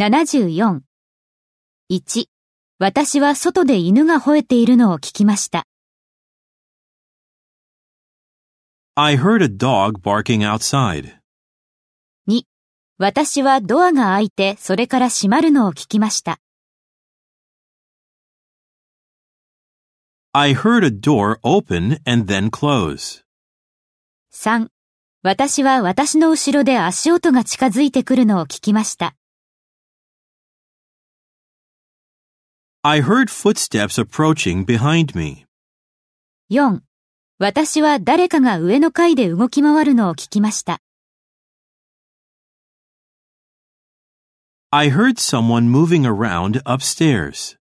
[0.00, 0.80] 74。
[1.90, 2.24] 1、
[2.78, 5.66] 私は外で犬が吠えているのを聞きました。
[8.94, 11.16] I heard a dog barking outside.
[12.26, 12.44] 2、
[12.96, 16.38] 私はドアが開いてそれから閉まるのを聞きました。
[20.32, 23.22] I heard a door open and then close.
[24.32, 24.68] 3、
[25.22, 29.14] 私は私の後ろで足音が近づいてくるのを聞きました。
[32.82, 35.44] I heard footsteps approaching behind me.
[36.50, 36.80] 4、
[37.38, 40.78] 私は誰かが上の階で動き回るのを聞きました。
[44.70, 47.59] I heard someone moving around upstairs.